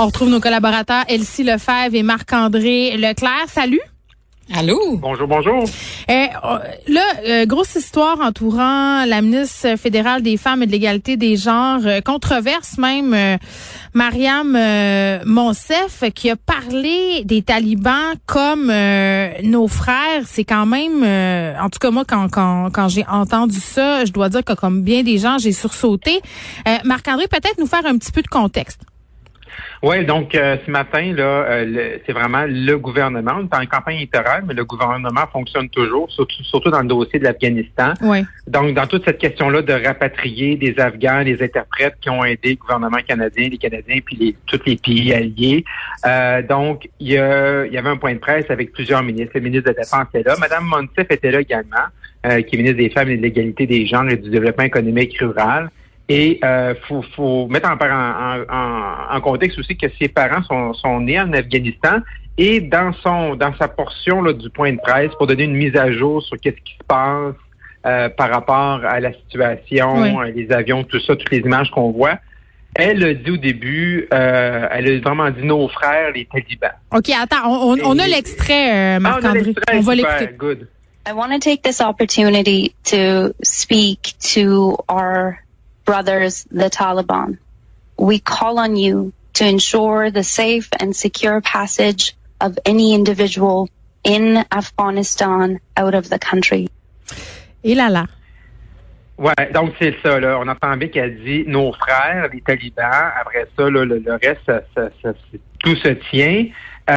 On 0.00 0.06
retrouve 0.06 0.28
nos 0.28 0.38
collaborateurs 0.38 1.02
Elsie 1.08 1.42
Lefebvre 1.42 1.94
et 1.94 2.04
Marc-André 2.04 2.96
Leclerc. 2.96 3.48
Salut. 3.48 3.80
Allô? 4.54 4.96
Bonjour, 4.96 5.26
bonjour. 5.26 5.64
Euh, 6.08 6.26
là, 6.86 7.02
euh, 7.26 7.46
grosse 7.46 7.74
histoire 7.74 8.20
entourant 8.20 9.04
la 9.04 9.20
ministre 9.20 9.76
fédérale 9.76 10.22
des 10.22 10.36
femmes 10.36 10.62
et 10.62 10.66
de 10.66 10.70
l'égalité 10.70 11.16
des 11.16 11.36
genres, 11.36 11.80
euh, 11.84 12.00
controverse 12.00 12.78
même, 12.78 13.12
euh, 13.12 13.36
Mariam 13.92 14.56
Monsef, 15.26 16.04
qui 16.14 16.30
a 16.30 16.36
parlé 16.36 17.24
des 17.24 17.42
talibans 17.42 18.14
comme 18.26 18.72
nos 19.42 19.66
frères. 19.66 20.22
C'est 20.26 20.44
quand 20.44 20.66
même, 20.66 21.02
en 21.60 21.68
tout 21.70 21.80
cas 21.80 21.90
moi, 21.90 22.04
quand, 22.06 22.28
quand, 22.30 22.70
quand 22.72 22.88
j'ai 22.88 23.04
entendu 23.10 23.58
ça, 23.58 24.04
je 24.04 24.12
dois 24.12 24.28
dire 24.28 24.44
que 24.44 24.52
comme 24.52 24.82
bien 24.82 25.02
des 25.02 25.18
gens, 25.18 25.38
j'ai 25.38 25.52
sursauté. 25.52 26.20
Marc-André, 26.84 27.26
peut-être 27.26 27.58
nous 27.58 27.66
faire 27.66 27.84
un 27.84 27.98
petit 27.98 28.12
peu 28.12 28.22
de 28.22 28.28
contexte. 28.28 28.80
Oui, 29.82 30.04
donc 30.04 30.34
euh, 30.34 30.56
ce 30.64 30.70
matin, 30.70 31.12
là, 31.14 31.22
euh, 31.22 31.98
c'est 32.04 32.12
vraiment 32.12 32.44
le 32.48 32.76
gouvernement. 32.76 33.32
On 33.38 33.44
est 33.44 33.54
en 33.54 33.66
campagne 33.66 33.96
électorale, 33.96 34.44
mais 34.46 34.54
le 34.54 34.64
gouvernement 34.64 35.26
fonctionne 35.32 35.68
toujours, 35.68 36.10
surtout, 36.10 36.42
surtout 36.42 36.70
dans 36.70 36.80
le 36.80 36.88
dossier 36.88 37.18
de 37.18 37.24
l'Afghanistan. 37.24 37.94
Oui. 38.02 38.24
Donc, 38.46 38.74
dans 38.74 38.86
toute 38.86 39.04
cette 39.04 39.18
question-là 39.18 39.62
de 39.62 39.72
rapatrier 39.72 40.56
des 40.56 40.78
Afghans, 40.78 41.24
des 41.24 41.42
interprètes 41.42 41.94
qui 42.00 42.10
ont 42.10 42.24
aidé 42.24 42.50
le 42.50 42.56
gouvernement 42.56 42.98
canadien, 43.06 43.48
les 43.48 43.58
Canadiens, 43.58 43.98
puis 44.04 44.16
les, 44.16 44.36
tous 44.46 44.60
les 44.66 44.76
pays 44.76 45.12
alliés. 45.12 45.64
Euh, 46.06 46.42
donc, 46.42 46.88
il 46.98 47.08
y, 47.08 47.12
y 47.12 47.18
avait 47.18 47.88
un 47.88 47.96
point 47.96 48.14
de 48.14 48.18
presse 48.18 48.46
avec 48.50 48.72
plusieurs 48.72 49.02
ministres. 49.02 49.32
Le 49.34 49.40
ministre 49.40 49.70
de 49.70 49.76
la 49.76 49.82
Défense 49.82 50.06
était 50.12 50.28
là. 50.28 50.34
Madame 50.40 50.64
Monsef 50.64 51.06
était 51.10 51.30
là 51.30 51.40
également, 51.40 51.86
qui 52.24 52.28
est 52.28 52.58
ministre 52.58 52.78
des 52.78 52.90
Femmes 52.90 53.10
et 53.10 53.16
de 53.16 53.22
l'égalité 53.22 53.66
des 53.66 53.86
genres 53.86 54.08
et 54.08 54.16
du 54.16 54.30
développement 54.30 54.64
économique 54.64 55.16
rural. 55.18 55.70
Et 56.08 56.40
euh, 56.42 56.74
faut, 56.86 57.02
faut 57.14 57.48
mettre 57.48 57.68
en, 57.68 57.74
en, 57.74 59.16
en, 59.16 59.20
contexte 59.20 59.58
aussi 59.58 59.76
que 59.76 59.86
ses 60.00 60.08
parents 60.08 60.42
sont, 60.42 60.72
sont 60.72 61.00
nés 61.00 61.20
en 61.20 61.32
Afghanistan 61.34 61.98
et 62.38 62.60
dans 62.60 62.92
son 63.02 63.34
dans 63.34 63.54
sa 63.56 63.68
portion 63.68 64.22
là, 64.22 64.32
du 64.32 64.48
point 64.48 64.72
de 64.72 64.78
presse 64.78 65.10
pour 65.18 65.26
donner 65.26 65.44
une 65.44 65.56
mise 65.56 65.76
à 65.76 65.92
jour 65.92 66.22
sur 66.22 66.38
qu'est-ce 66.40 66.56
qui 66.64 66.74
se 66.74 66.84
passe 66.86 67.34
euh, 67.86 68.08
par 68.08 68.30
rapport 68.30 68.84
à 68.84 69.00
la 69.00 69.12
situation, 69.12 70.22
euh, 70.22 70.32
les 70.34 70.50
avions, 70.50 70.82
tout 70.82 71.00
ça, 71.00 71.14
toutes 71.14 71.30
les 71.30 71.38
images 71.38 71.70
qu'on 71.70 71.90
voit. 71.90 72.18
Elle 72.74 73.04
a 73.04 73.14
dit 73.14 73.30
au 73.30 73.36
début, 73.36 74.06
euh, 74.12 74.68
elle 74.70 74.88
a 74.88 75.00
vraiment 75.00 75.30
dit 75.30 75.44
nos 75.44 75.68
frères, 75.68 76.12
les 76.12 76.26
talibans. 76.26 76.72
OK, 76.94 77.10
attends, 77.10 77.46
on, 77.46 77.78
on, 77.82 77.98
a 77.98 78.06
l'extrait, 78.06 78.96
euh, 78.96 79.00
Marc-André. 79.00 79.54
Ah, 79.66 79.72
on, 79.74 79.80
va 79.80 79.94
l'écouter. 79.94 80.28
Good. 80.36 80.68
I 81.08 81.12
want 81.12 81.30
to 81.30 81.38
take 81.38 81.62
this 81.62 81.80
opportunity 81.80 82.74
to 82.84 83.32
speak 83.42 84.14
to 84.34 84.76
our 84.88 85.38
brothers, 85.88 86.44
the 86.50 86.68
Taliban. 86.68 87.38
We 87.96 88.18
call 88.18 88.58
on 88.58 88.76
you 88.76 89.14
to 89.38 89.44
ensure 89.46 90.10
the 90.10 90.22
safe 90.22 90.68
and 90.78 90.94
secure 90.94 91.40
passage 91.40 92.14
of 92.42 92.58
any 92.66 92.92
individual 92.92 93.70
in 94.04 94.44
Afghanistan 94.52 95.60
out 95.78 95.94
of 95.94 96.10
the 96.10 96.18
country. 96.18 96.68
Et 97.64 97.74
là 97.74 97.88
là. 97.88 98.06
Ouais, 99.16 99.50
donc 99.54 99.72
c'est 99.80 99.94
ça. 100.02 100.20
Là. 100.20 100.38
On 100.38 100.46
entend 100.46 100.76
bien 100.76 100.88
qu'elle 100.88 101.24
dit 101.24 101.44
nos 101.46 101.72
frères, 101.72 102.28
les 102.34 102.42
talibans. 102.42 103.10
Après 103.18 103.48
ça, 103.56 103.70
là, 103.70 103.84
le, 103.86 103.98
le, 103.98 104.12
reste, 104.12 104.42
ça, 104.44 104.60
ça, 104.74 104.90
ça, 105.02 105.12
tout 105.60 105.76
se 105.76 105.88
tient. 106.10 106.48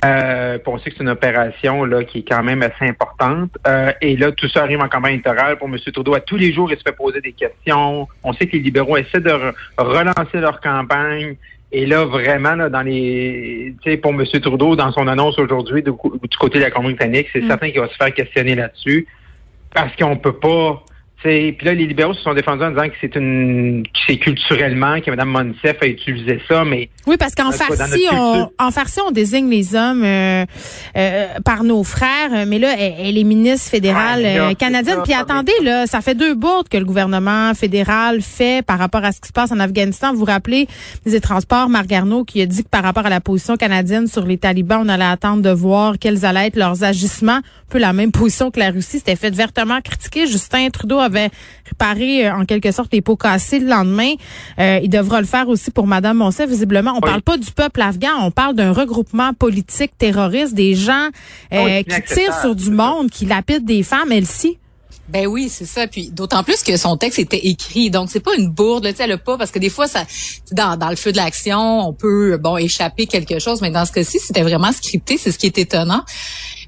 Euh, 0.05 0.57
on 0.65 0.77
sait 0.77 0.89
que 0.89 0.97
c'est 0.97 1.03
une 1.03 1.09
opération 1.09 1.83
là 1.83 2.03
qui 2.03 2.19
est 2.19 2.27
quand 2.27 2.43
même 2.43 2.61
assez 2.63 2.85
importante. 2.85 3.51
Euh, 3.67 3.91
et 4.01 4.15
là, 4.15 4.31
tout 4.31 4.47
ça 4.47 4.63
arrive 4.63 4.79
en 4.79 4.87
campagne 4.87 5.13
électorale 5.13 5.57
pour 5.57 5.67
M. 5.67 5.77
Trudeau. 5.93 6.13
À 6.13 6.21
tous 6.21 6.37
les 6.37 6.53
jours, 6.53 6.71
il 6.71 6.77
se 6.77 6.83
fait 6.83 6.95
poser 6.95 7.19
des 7.19 7.33
questions. 7.33 8.07
On 8.23 8.33
sait 8.33 8.47
que 8.47 8.53
les 8.53 8.63
libéraux 8.63 8.97
essaient 8.97 9.19
de 9.19 9.53
relancer 9.77 10.39
leur 10.39 10.61
campagne. 10.61 11.35
Et 11.73 11.85
là, 11.85 12.05
vraiment, 12.05 12.55
là, 12.55 12.69
dans 12.69 12.81
les, 12.81 13.75
tu 13.81 13.91
sais, 13.91 13.97
pour 13.97 14.11
M. 14.11 14.25
Trudeau, 14.25 14.75
dans 14.75 14.91
son 14.91 15.07
annonce 15.07 15.37
aujourd'hui 15.39 15.83
du, 15.83 15.91
côté 16.39 16.59
de 16.59 16.63
la 16.63 16.71
Colombie 16.71 16.95
britannique, 16.95 17.27
c'est 17.33 17.41
mm. 17.41 17.47
certain 17.47 17.71
qu'il 17.71 17.81
va 17.81 17.89
se 17.89 17.95
faire 17.95 18.13
questionner 18.13 18.55
là-dessus 18.55 19.07
parce 19.73 19.95
qu'on 19.95 20.17
peut 20.17 20.37
pas 20.37 20.83
puis 21.23 21.65
là, 21.65 21.73
les 21.73 21.85
libéraux 21.85 22.13
se 22.13 22.21
sont 22.21 22.33
défendus 22.33 22.63
en 22.63 22.71
disant 22.71 22.87
que 22.87 22.95
c'est 22.99 23.15
une, 23.15 23.83
c'est 24.07 24.17
culturellement 24.17 24.99
que 25.01 25.11
Mme 25.11 25.29
Monsef 25.29 25.77
a 25.81 25.85
utilisé 25.87 26.39
ça, 26.47 26.63
mais 26.63 26.89
oui, 27.07 27.17
parce 27.17 27.33
qu'en 27.33 27.51
farci, 27.51 28.05
on, 28.11 28.49
en 28.59 28.71
farci, 28.71 28.99
on 29.05 29.11
désigne 29.11 29.49
les 29.49 29.75
hommes 29.75 30.03
euh, 30.03 30.45
euh, 30.95 31.27
par 31.43 31.63
nos 31.63 31.83
frères, 31.83 32.45
mais 32.45 32.59
là, 32.59 32.75
elle, 32.77 33.17
est 33.17 33.23
ministre 33.23 33.71
fédérale 33.71 34.21
euh, 34.23 34.53
canadienne. 34.53 34.99
Puis 35.03 35.13
attendez, 35.13 35.53
là, 35.63 35.87
ça 35.87 36.01
fait 36.01 36.13
deux 36.13 36.35
bourdes 36.35 36.69
que 36.69 36.77
le 36.77 36.85
gouvernement 36.85 37.53
fédéral 37.55 38.21
fait 38.21 38.63
par 38.63 38.77
rapport 38.77 39.03
à 39.03 39.11
ce 39.11 39.19
qui 39.19 39.29
se 39.29 39.33
passe 39.33 39.51
en 39.51 39.59
Afghanistan. 39.59 40.13
Vous 40.13 40.19
vous 40.19 40.25
rappelez 40.25 40.67
des 41.05 41.19
Transports, 41.19 41.69
Marc 41.69 41.87
Garneau, 41.87 42.23
qui 42.23 42.41
a 42.41 42.45
dit 42.45 42.63
que 42.63 42.69
par 42.69 42.83
rapport 42.83 43.05
à 43.05 43.09
la 43.09 43.19
position 43.19 43.57
canadienne 43.57 44.07
sur 44.07 44.25
les 44.25 44.37
talibans, 44.37 44.83
on 44.85 44.89
allait 44.89 45.03
attendre 45.03 45.41
de 45.41 45.49
voir 45.49 45.95
quels 45.99 46.23
allaient 46.23 46.47
être 46.47 46.55
leurs 46.55 46.83
agissements. 46.83 47.31
Un 47.31 47.71
peu 47.71 47.79
la 47.79 47.93
même 47.93 48.11
position 48.11 48.51
que 48.51 48.59
la 48.59 48.69
Russie. 48.69 48.99
C'était 48.99 49.15
fait 49.15 49.33
vertement 49.33 49.81
critiquer. 49.81 50.27
Justin 50.27 50.69
Trudeau 50.69 50.99
avait 51.11 51.29
réparé 51.65 52.27
euh, 52.27 52.35
en 52.35 52.45
quelque 52.45 52.71
sorte 52.71 52.91
les 52.93 53.01
pots 53.01 53.15
cassés 53.15 53.59
le 53.59 53.67
lendemain. 53.67 54.13
Euh, 54.59 54.79
il 54.81 54.89
devra 54.89 55.21
le 55.21 55.27
faire 55.27 55.47
aussi 55.47 55.71
pour 55.71 55.87
Madame 55.87 56.17
Monsef. 56.17 56.49
Visiblement, 56.49 56.93
on 56.95 57.01
parle 57.01 57.21
pas 57.21 57.37
du 57.37 57.51
peuple 57.51 57.81
afghan, 57.81 58.09
on 58.21 58.31
parle 58.31 58.55
d'un 58.55 58.71
regroupement 58.71 59.33
politique 59.33 59.97
terroriste, 59.97 60.53
des 60.53 60.75
gens 60.75 61.09
euh, 61.53 61.83
qui 61.83 62.13
tirent 62.13 62.39
sur 62.39 62.55
du 62.55 62.71
monde, 62.71 63.09
qui 63.09 63.25
lapident 63.25 63.65
des 63.65 63.83
femmes, 63.83 64.11
elle 64.11 64.25
ci 64.25 64.57
ben 65.09 65.27
oui, 65.27 65.49
c'est 65.49 65.65
ça. 65.65 65.87
Puis 65.87 66.09
d'autant 66.09 66.41
plus 66.41 66.63
que 66.63 66.77
son 66.77 66.95
texte 66.95 67.19
était 67.19 67.45
écrit, 67.47 67.89
donc 67.89 68.09
c'est 68.09 68.21
pas 68.21 68.33
une 68.37 68.49
bourde, 68.49 68.87
tu 68.87 68.95
sais, 68.95 69.03
elle 69.03 69.11
a 69.11 69.17
pas 69.17 69.37
parce 69.37 69.51
que 69.51 69.59
des 69.59 69.69
fois 69.69 69.87
ça, 69.87 70.05
dans, 70.53 70.77
dans 70.77 70.89
le 70.89 70.95
feu 70.95 71.11
de 71.11 71.17
l'action, 71.17 71.81
on 71.85 71.91
peut 71.91 72.37
bon 72.37 72.55
échapper 72.55 73.07
quelque 73.07 73.37
chose, 73.39 73.61
mais 73.61 73.71
dans 73.71 73.85
ce 73.85 73.91
cas-ci, 73.91 74.19
c'était 74.19 74.43
vraiment 74.43 74.71
scripté, 74.71 75.17
c'est 75.17 75.33
ce 75.33 75.37
qui 75.37 75.47
est 75.47 75.57
étonnant. 75.57 76.03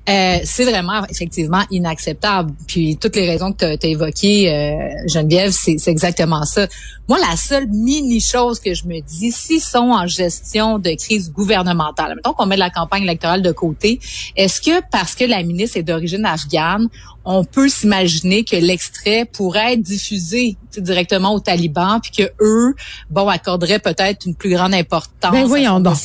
Euh, 0.10 0.40
c'est 0.44 0.66
vraiment 0.66 1.06
effectivement 1.10 1.64
inacceptable. 1.72 2.52
Puis 2.68 2.98
toutes 2.98 3.16
les 3.16 3.30
raisons 3.30 3.54
que 3.54 3.78
tu 3.78 3.86
as, 3.88 3.90
évoquées, 3.90 4.52
euh, 4.52 5.08
Geneviève, 5.08 5.52
c'est 5.52 5.88
exactement 5.88 6.44
ça. 6.44 6.68
Moi, 7.08 7.20
la 7.20 7.38
seule 7.38 7.68
mini 7.68 8.20
chose 8.20 8.60
que 8.60 8.74
je 8.74 8.86
me 8.86 9.00
dis, 9.00 9.32
s'ils 9.32 9.62
sont 9.62 9.92
en 9.92 10.06
gestion 10.06 10.78
de 10.78 10.92
crise 10.92 11.32
gouvernementale, 11.32 12.16
mettons 12.16 12.34
qu'on 12.34 12.46
met 12.46 12.58
la 12.58 12.70
campagne 12.70 13.04
électorale 13.04 13.42
de 13.42 13.52
côté, 13.54 14.00
est-ce 14.36 14.60
que 14.60 14.82
parce 14.92 15.16
que 15.16 15.24
la 15.24 15.42
ministre 15.44 15.78
est 15.78 15.84
d'origine 15.84 16.26
afghane, 16.26 16.90
on 17.26 17.44
peut 17.44 17.70
s'imaginer 17.70 18.44
que 18.44 18.56
l'extrait 18.56 19.26
pourrait 19.26 19.74
être 19.74 19.82
diffusé 19.82 20.58
directement 20.78 21.34
aux 21.34 21.40
talibans, 21.40 22.00
puis 22.02 22.12
que 22.12 22.32
eux, 22.42 22.76
bon, 23.10 23.28
accorderaient 23.28 23.80
peut-être 23.80 24.26
une 24.26 24.36
plus 24.36 24.50
grande 24.50 24.74
importance 24.74 25.32
ben 25.32 25.46
voyons 25.46 25.80
donc. 25.80 25.96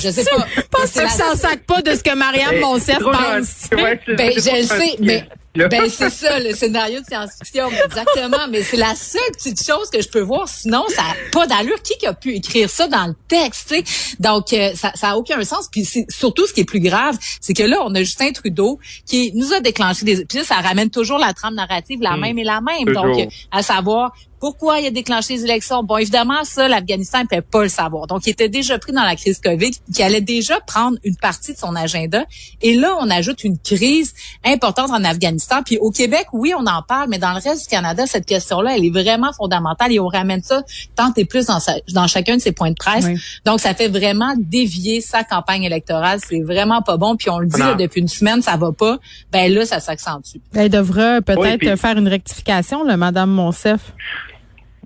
Je 0.00 0.10
sais 0.10 0.24
pas. 0.24 0.46
Pense 0.70 0.92
que 0.92 1.08
ça 1.08 1.34
sac 1.36 1.64
pas 1.66 1.82
de 1.82 1.92
ce 1.94 2.02
que 2.02 2.14
Marianne 2.14 2.60
Monsef 2.60 2.98
pense. 2.98 3.68
ben, 3.70 3.98
je 4.36 4.60
le 4.60 4.66
sais, 4.66 4.96
mais 5.00 5.26
ben 5.54 5.88
c'est 5.88 6.10
ça 6.10 6.38
le 6.38 6.54
scénario 6.54 7.00
de 7.00 7.04
science-fiction 7.04 7.70
exactement, 7.84 8.46
mais 8.50 8.62
c'est 8.62 8.76
la 8.76 8.94
seule 8.94 9.20
petite 9.32 9.64
chose 9.64 9.90
que 9.90 10.00
je 10.00 10.08
peux 10.08 10.20
voir. 10.20 10.48
Sinon, 10.48 10.84
ça 10.88 11.02
n'a 11.02 11.14
pas 11.32 11.46
d'allure. 11.46 11.76
Qui 11.82 12.06
a 12.06 12.14
pu 12.14 12.34
écrire 12.34 12.70
ça 12.70 12.86
dans 12.86 13.06
le 13.06 13.14
texte 13.26 13.74
Donc 14.20 14.52
euh, 14.52 14.70
ça, 14.74 14.92
ça 14.94 15.10
a 15.10 15.16
aucun 15.16 15.42
sens. 15.44 15.68
Puis 15.70 15.88
surtout 16.08 16.46
ce 16.46 16.52
qui 16.52 16.60
est 16.60 16.64
plus 16.64 16.80
grave, 16.80 17.16
c'est 17.40 17.54
que 17.54 17.62
là 17.62 17.78
on 17.84 17.94
a 17.94 18.02
Justin 18.02 18.32
Trudeau 18.32 18.78
qui 19.06 19.32
nous 19.34 19.52
a 19.52 19.60
déclenché 19.60 20.04
des. 20.04 20.24
Puis 20.24 20.44
ça 20.44 20.56
ramène 20.56 20.90
toujours 20.90 21.18
la 21.18 21.32
trame 21.32 21.54
narrative 21.54 22.00
la 22.00 22.16
hmm. 22.16 22.20
même 22.20 22.38
et 22.38 22.44
la 22.44 22.60
même. 22.60 22.94
Donc 22.94 23.28
à 23.50 23.62
savoir 23.62 24.12
pourquoi 24.40 24.80
il 24.80 24.86
a 24.86 24.90
déclenché 24.90 25.34
les 25.34 25.44
élections? 25.44 25.84
Bon, 25.84 25.98
évidemment, 25.98 26.42
ça, 26.44 26.66
l'Afghanistan 26.66 27.20
ne 27.20 27.36
peut 27.36 27.42
pas 27.42 27.62
le 27.62 27.68
savoir. 27.68 28.06
Donc, 28.06 28.26
il 28.26 28.30
était 28.30 28.48
déjà 28.48 28.78
pris 28.78 28.92
dans 28.92 29.02
la 29.02 29.14
crise 29.14 29.38
COVID, 29.38 29.70
qui 29.94 30.02
allait 30.02 30.22
déjà 30.22 30.58
prendre 30.60 30.96
une 31.04 31.16
partie 31.16 31.52
de 31.52 31.58
son 31.58 31.76
agenda. 31.76 32.24
Et 32.62 32.74
là, 32.74 32.96
on 33.00 33.10
ajoute 33.10 33.44
une 33.44 33.58
crise 33.58 34.14
importante 34.44 34.90
en 34.90 35.04
Afghanistan. 35.04 35.62
Puis 35.62 35.76
au 35.78 35.90
Québec, 35.90 36.26
oui, 36.32 36.54
on 36.58 36.66
en 36.66 36.82
parle, 36.82 37.10
mais 37.10 37.18
dans 37.18 37.32
le 37.32 37.40
reste 37.40 37.64
du 37.64 37.68
Canada, 37.68 38.06
cette 38.06 38.24
question-là, 38.24 38.76
elle 38.76 38.84
est 38.84 38.90
vraiment 38.90 39.32
fondamentale 39.34 39.92
et 39.92 40.00
on 40.00 40.08
ramène 40.08 40.42
ça 40.42 40.62
tant 40.96 41.12
et 41.16 41.26
plus 41.26 41.46
dans, 41.46 41.58
dans 41.92 42.06
chacun 42.06 42.36
de 42.36 42.40
ses 42.40 42.52
points 42.52 42.70
de 42.70 42.76
presse. 42.76 43.06
Donc, 43.44 43.60
ça 43.60 43.74
fait 43.74 43.88
vraiment 43.88 44.34
dévier 44.38 45.02
sa 45.02 45.22
campagne 45.22 45.64
électorale. 45.64 46.18
C'est 46.26 46.40
vraiment 46.40 46.80
pas 46.80 46.96
bon. 46.96 47.16
Puis 47.16 47.28
on 47.28 47.38
le 47.38 47.46
dit 47.46 47.60
depuis 47.78 48.00
une 48.00 48.08
semaine, 48.08 48.40
ça 48.40 48.56
va 48.56 48.72
pas. 48.72 48.98
Ben 49.32 49.52
là, 49.52 49.66
ça 49.66 49.80
s'accentue. 49.80 50.38
Elle 50.54 50.70
devrait 50.70 51.20
peut-être 51.20 51.76
faire 51.78 51.98
une 51.98 52.08
rectification, 52.08 52.84
là, 52.84 52.96
Madame 52.96 53.30
Monsef. 53.30 53.92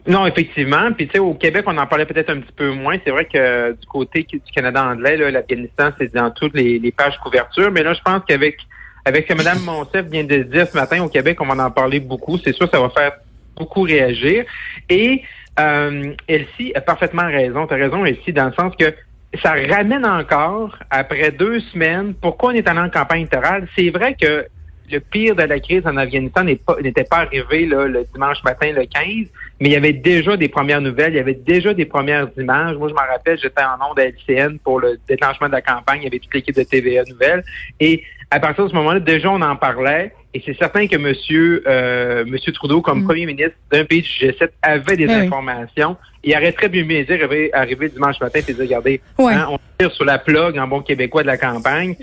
Non, 0.06 0.26
effectivement. 0.26 0.92
Puis 0.92 1.06
tu 1.06 1.14
sais, 1.14 1.18
au 1.18 1.34
Québec, 1.34 1.64
on 1.66 1.78
en 1.78 1.86
parlait 1.86 2.04
peut-être 2.04 2.30
un 2.30 2.40
petit 2.40 2.52
peu 2.52 2.70
moins. 2.72 2.96
C'est 3.04 3.10
vrai 3.10 3.24
que 3.24 3.72
du 3.72 3.86
côté 3.86 4.26
du 4.30 4.40
Canada 4.54 4.84
anglais, 4.84 5.16
l'Afghanistan, 5.30 5.90
c'est 5.98 6.12
dans 6.14 6.30
toutes 6.30 6.54
les, 6.54 6.92
pages 6.92 7.18
couverture. 7.18 7.70
Mais 7.70 7.82
là, 7.82 7.94
je 7.94 8.02
pense 8.02 8.22
qu'avec 8.28 8.58
avec 9.06 9.26
ce 9.26 9.32
que 9.32 9.38
Mme 9.38 9.60
Monsef 9.60 10.06
vient 10.06 10.24
de 10.24 10.42
dire 10.44 10.66
ce 10.66 10.76
matin 10.76 11.02
au 11.02 11.08
Québec, 11.08 11.38
on 11.40 11.46
va 11.46 11.64
en 11.64 11.70
parler 11.70 12.00
beaucoup. 12.00 12.38
C'est 12.38 12.54
sûr, 12.54 12.68
ça 12.70 12.80
va 12.80 12.90
faire 12.90 13.12
beaucoup 13.56 13.82
réagir. 13.82 14.44
Et 14.88 15.22
euh, 15.58 16.14
Elsie 16.26 16.72
a 16.74 16.80
parfaitement 16.80 17.26
raison. 17.26 17.66
Tu 17.66 17.74
as 17.74 17.76
raison, 17.76 18.04
Elsie, 18.04 18.32
dans 18.32 18.46
le 18.46 18.52
sens 18.52 18.74
que 18.78 18.94
ça 19.42 19.52
ramène 19.52 20.06
encore, 20.06 20.78
après 20.90 21.30
deux 21.32 21.60
semaines, 21.60 22.14
pourquoi 22.14 22.52
on 22.52 22.54
est 22.54 22.68
allé 22.68 22.80
en 22.80 22.90
campagne 22.90 23.20
électorale. 23.20 23.68
C'est 23.76 23.90
vrai 23.90 24.14
que 24.14 24.46
le 24.90 25.00
pire 25.00 25.34
de 25.34 25.42
la 25.42 25.60
crise 25.60 25.82
en 25.86 25.96
Afghanistan 25.96 26.44
n'était 26.44 27.04
pas, 27.04 27.18
arrivé 27.18 27.66
le 27.66 28.06
dimanche 28.12 28.42
matin, 28.44 28.72
le 28.72 28.84
15, 28.84 29.28
mais 29.60 29.68
il 29.68 29.72
y 29.72 29.76
avait 29.76 29.92
déjà 29.92 30.36
des 30.36 30.48
premières 30.48 30.80
nouvelles, 30.80 31.12
il 31.12 31.16
y 31.16 31.20
avait 31.20 31.34
déjà 31.34 31.72
des 31.72 31.84
premières 31.86 32.28
images. 32.36 32.76
Moi, 32.76 32.88
je 32.88 32.94
m'en 32.94 33.00
rappelle, 33.00 33.38
j'étais 33.40 33.62
en 33.62 33.90
onde 33.90 33.98
à 33.98 34.04
LCN 34.06 34.58
pour 34.58 34.80
le 34.80 34.98
déclenchement 35.08 35.46
de 35.46 35.52
la 35.52 35.62
campagne, 35.62 36.00
il 36.00 36.04
y 36.04 36.06
avait 36.08 36.18
toute 36.18 36.34
l'équipe 36.34 36.56
de 36.56 36.62
TVA 36.62 37.04
Nouvelles. 37.08 37.44
Et 37.80 38.02
à 38.30 38.40
partir 38.40 38.64
de 38.64 38.70
ce 38.70 38.74
moment-là, 38.74 39.00
déjà, 39.00 39.30
on 39.30 39.40
en 39.40 39.56
parlait. 39.56 40.12
Et 40.34 40.42
c'est 40.44 40.58
certain 40.58 40.88
que 40.88 40.96
Monsieur, 40.96 41.62
euh, 41.68 42.24
Monsieur 42.26 42.52
Trudeau, 42.52 42.82
comme 42.82 43.02
mm. 43.02 43.04
premier 43.04 43.26
ministre 43.26 43.54
d'un 43.70 43.84
pays 43.84 44.02
du 44.02 44.08
G7, 44.08 44.48
avait 44.62 44.96
des 44.96 45.06
ben 45.06 45.26
informations. 45.26 45.96
Il 46.24 46.36
aurait 46.36 46.52
très 46.52 46.68
bien 46.68 46.82
pu 46.84 47.04
dire, 47.04 47.50
arriver, 47.52 47.88
dimanche 47.88 48.20
matin 48.20 48.40
et 48.40 48.52
dire, 48.52 48.56
regardez, 48.58 49.00
hein, 49.18 49.46
on 49.50 49.58
tire 49.78 49.92
sur 49.92 50.04
la 50.04 50.18
plug 50.18 50.58
en 50.58 50.66
bon 50.66 50.80
québécois 50.80 51.22
de 51.22 51.28
la 51.28 51.36
campagne. 51.36 51.94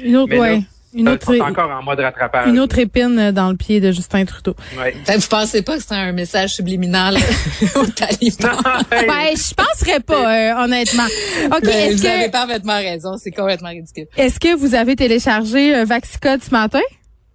Une 0.93 1.09
autre, 1.09 1.39
encore 1.41 1.69
en 1.71 1.83
mode 1.83 1.99
rattrapage. 1.99 2.47
Une 2.47 2.59
autre 2.59 2.79
épine 2.79 3.31
dans 3.31 3.49
le 3.49 3.55
pied 3.55 3.79
de 3.79 3.91
Justin 3.91 4.25
Trudeau. 4.25 4.55
Ouais. 4.77 4.95
vous 5.07 5.27
pensez 5.27 5.61
pas 5.61 5.77
que 5.77 5.83
c'est 5.83 5.95
un 5.95 6.11
message 6.11 6.55
subliminal 6.55 7.17
au 7.75 7.85
talibans? 7.85 8.57
ben, 8.89 9.35
je 9.35 9.53
penserais 9.53 9.99
pas, 9.99 10.53
euh, 10.53 10.63
honnêtement. 10.63 11.07
OK, 11.45 11.63
ben, 11.63 11.95
vous 11.95 12.05
avez 12.05 12.29
parfaitement 12.29 12.77
raison, 12.77 13.17
c'est 13.17 13.31
complètement 13.31 13.69
ridicule. 13.69 14.07
Est-ce 14.17 14.39
que 14.39 14.55
vous 14.55 14.75
avez 14.75 14.95
téléchargé 14.95 15.75
euh, 15.75 15.85
Vaxicode 15.85 16.43
ce 16.43 16.51
matin? 16.51 16.81